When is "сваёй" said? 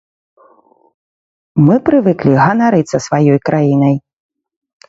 3.09-3.39